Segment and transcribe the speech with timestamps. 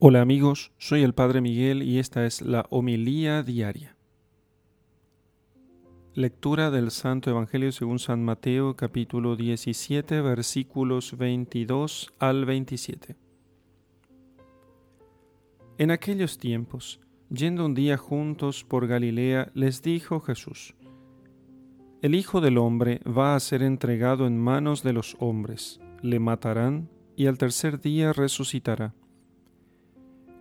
[0.00, 3.96] Hola amigos, soy el Padre Miguel y esta es la homilía diaria.
[6.14, 13.16] Lectura del Santo Evangelio según San Mateo capítulo 17 versículos 22 al 27.
[15.78, 20.76] En aquellos tiempos, yendo un día juntos por Galilea, les dijo Jesús,
[22.02, 26.88] El Hijo del Hombre va a ser entregado en manos de los hombres, le matarán
[27.16, 28.94] y al tercer día resucitará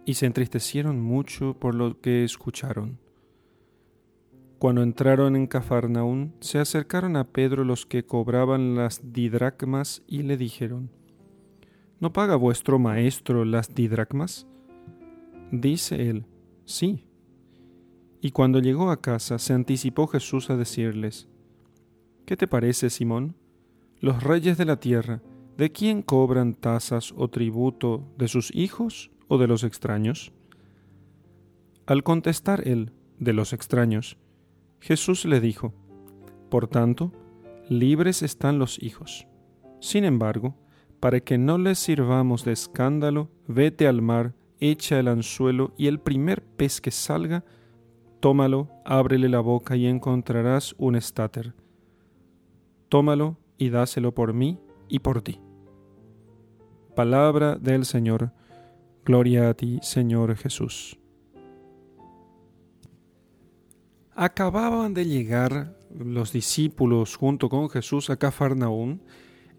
[0.08, 2.98] y se entristecieron mucho por lo que escucharon.
[4.58, 10.38] Cuando entraron en Cafarnaún, se acercaron a Pedro los que cobraban las didracmas y le
[10.38, 10.90] dijeron,
[12.00, 14.48] ¿No paga vuestro maestro las didracmas?
[15.52, 16.26] Dice él,
[16.64, 17.04] sí.
[18.22, 21.28] Y cuando llegó a casa, se anticipó Jesús a decirles,
[22.26, 23.36] ¿Qué te parece, Simón?
[24.00, 25.22] Los reyes de la tierra,
[25.58, 28.08] ¿de quién cobran tasas o tributo?
[28.18, 30.32] ¿De sus hijos o de los extraños?
[31.86, 34.18] Al contestar él, de los extraños,
[34.80, 35.74] Jesús le dijo,
[36.50, 37.12] Por tanto,
[37.70, 39.28] libres están los hijos.
[39.80, 40.56] Sin embargo,
[41.00, 46.00] para que no les sirvamos de escándalo, vete al mar, echa el anzuelo y el
[46.00, 47.46] primer pez que salga,
[48.20, 51.54] tómalo, ábrele la boca y encontrarás un estáter.
[52.90, 55.40] Tómalo y dáselo por mí y por ti.
[56.96, 58.32] Palabra del Señor
[59.08, 61.00] Gloria a ti, Señor Jesús.
[64.14, 69.02] Acababan de llegar los discípulos junto con Jesús a Cafarnaún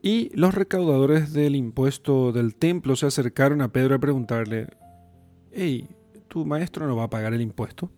[0.03, 4.67] y los recaudadores del impuesto del templo se acercaron a Pedro a preguntarle,
[5.51, 5.89] hey,
[6.29, 7.91] ¿tu maestro no va a pagar el impuesto?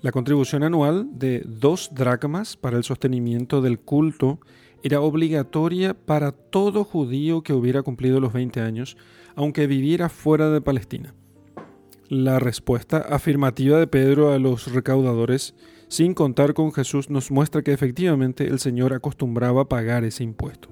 [0.00, 4.40] La contribución anual de dos dracmas para el sostenimiento del culto
[4.82, 8.96] era obligatoria para todo judío que hubiera cumplido los 20 años,
[9.34, 11.14] aunque viviera fuera de Palestina.
[12.08, 15.54] La respuesta afirmativa de Pedro a los recaudadores,
[15.88, 20.68] sin contar con Jesús, nos muestra que efectivamente el Señor acostumbraba a pagar ese impuesto.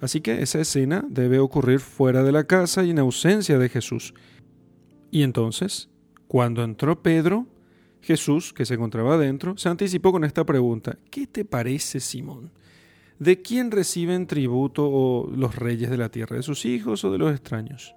[0.00, 4.14] Así que esa escena debe ocurrir fuera de la casa y en ausencia de Jesús.
[5.10, 5.88] Y entonces,
[6.28, 7.46] cuando entró Pedro,
[8.00, 12.52] Jesús, que se encontraba adentro, se anticipó con esta pregunta, ¿qué te parece, Simón?
[13.18, 16.36] ¿De quién reciben tributo los reyes de la tierra?
[16.36, 17.94] ¿De sus hijos o de los extraños?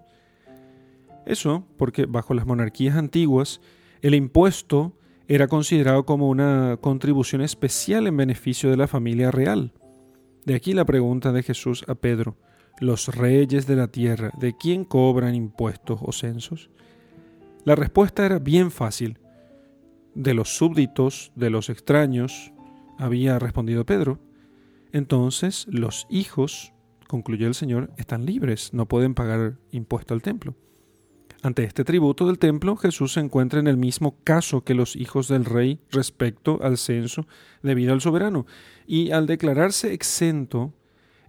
[1.26, 3.62] Eso porque bajo las monarquías antiguas
[4.02, 4.94] el impuesto
[5.28, 9.74] era considerado como una contribución especial en beneficio de la familia real.
[10.46, 12.38] De aquí la pregunta de Jesús a Pedro,
[12.80, 16.70] los reyes de la tierra, ¿de quién cobran impuestos o censos?
[17.66, 19.20] La respuesta era bien fácil.
[20.16, 22.52] De los súbditos, de los extraños,
[22.98, 24.20] había respondido Pedro.
[24.92, 26.74] Entonces los hijos,
[27.08, 30.56] concluyó el Señor, están libres, no pueden pagar impuesto al templo.
[31.42, 35.30] Ante este tributo del templo, Jesús se encuentra en el mismo caso que los hijos
[35.30, 37.28] del rey respecto al censo
[37.64, 38.46] debido al soberano,
[38.86, 40.74] y al declararse exento,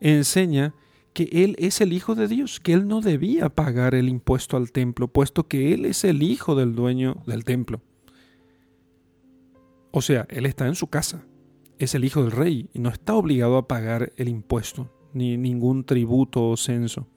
[0.01, 0.75] enseña
[1.13, 4.73] que Él es el Hijo de Dios, que Él no debía pagar el impuesto al
[4.73, 7.81] templo, puesto que Él es el Hijo del dueño del templo.
[9.93, 11.25] O sea, Él está en su casa,
[11.81, 15.85] es el hijo del rey y no está obligado a pagar el impuesto, ni ningún
[15.85, 17.09] tributo o censo.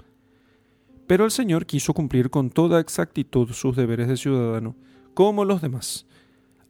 [1.05, 4.75] Pero el Señor quiso cumplir con toda exactitud sus deberes de ciudadano,
[5.13, 6.07] como los demás,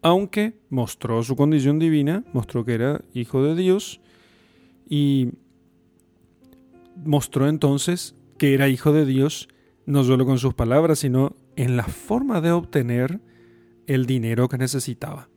[0.01, 4.01] aunque mostró su condición divina, mostró que era hijo de Dios,
[4.89, 5.29] y
[7.05, 9.47] mostró entonces que era hijo de Dios
[9.85, 13.21] no solo con sus palabras, sino en la forma de obtener
[13.85, 15.29] el dinero que necesitaba.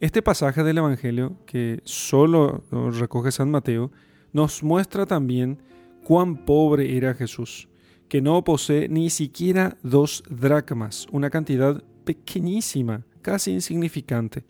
[0.00, 3.90] Este pasaje del Evangelio, que solo recoge San Mateo,
[4.32, 5.60] nos muestra también
[6.04, 7.68] cuán pobre era Jesús,
[8.08, 14.44] que no posee ni siquiera dos dracmas, una cantidad pequeñísima, casi insignificante.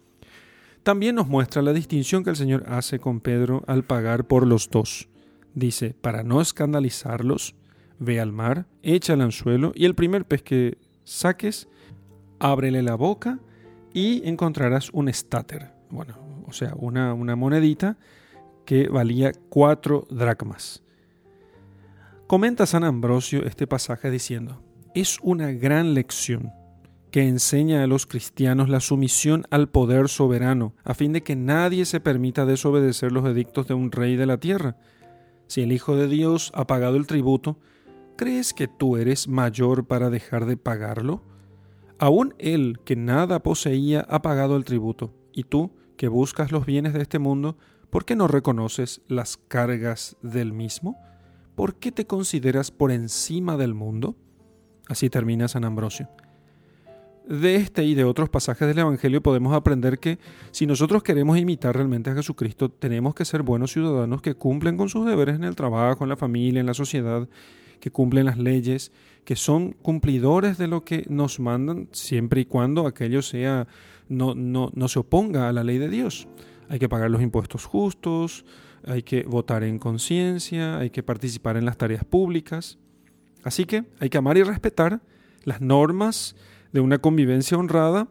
[0.82, 4.68] También nos muestra la distinción que el Señor hace con Pedro al pagar por los
[4.68, 5.08] dos.
[5.54, 7.54] Dice, para no escandalizarlos,
[7.98, 11.68] ve al mar, echa el anzuelo y el primer pez que saques,
[12.38, 13.40] ábrele la boca
[13.92, 17.96] y encontrarás un estáter, bueno, o sea, una, una monedita
[18.64, 20.82] que valía cuatro dracmas.
[22.26, 24.62] Comenta San Ambrosio este pasaje diciendo,
[24.94, 26.52] es una gran lección
[27.10, 31.84] que enseña a los cristianos la sumisión al poder soberano, a fin de que nadie
[31.86, 34.76] se permita desobedecer los edictos de un rey de la tierra.
[35.46, 37.58] Si el Hijo de Dios ha pagado el tributo,
[38.16, 41.22] ¿crees que tú eres mayor para dejar de pagarlo?
[41.98, 46.94] Aún él, que nada poseía, ha pagado el tributo, y tú, que buscas los bienes
[46.94, 47.56] de este mundo,
[47.90, 50.96] ¿por qué no reconoces las cargas del mismo?
[51.54, 54.14] ¿Por qué te consideras por encima del mundo?
[54.86, 56.08] Así termina San Ambrosio.
[57.28, 60.18] De este y de otros pasajes del Evangelio podemos aprender que
[60.50, 64.88] si nosotros queremos imitar realmente a Jesucristo, tenemos que ser buenos ciudadanos que cumplen con
[64.88, 67.28] sus deberes en el trabajo, en la familia, en la sociedad,
[67.80, 68.92] que cumplen las leyes,
[69.24, 73.66] que son cumplidores de lo que nos mandan, siempre y cuando aquello sea
[74.08, 76.28] no, no, no se oponga a la ley de Dios.
[76.68, 78.44] Hay que pagar los impuestos justos,
[78.86, 82.78] hay que votar en conciencia, hay que participar en las tareas públicas.
[83.42, 85.00] Así que hay que amar y respetar
[85.44, 86.36] las normas
[86.72, 88.08] de una convivencia honrada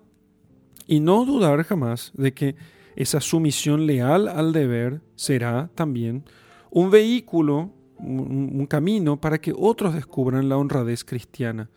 [0.87, 2.55] y no dudar jamás de que
[2.95, 6.23] esa sumisión leal al deber será también
[6.71, 11.69] un vehículo, un, camino para que otros descubran la honradez cristiana,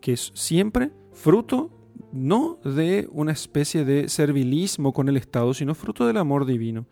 [0.00, 1.70] que es siempre fruto
[2.12, 6.86] no de una especie de servilismo con el Estado, sino fruto del amor divino.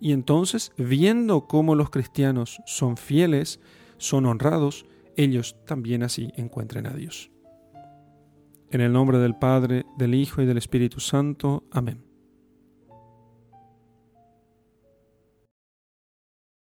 [0.00, 3.60] Y entonces, viendo cómo los cristianos son fieles,
[3.98, 7.30] son honrados, ellos también así encuentren a Dios.
[8.70, 11.64] En el nombre del Padre, del Hijo y del Espíritu Santo.
[11.70, 12.07] Amén.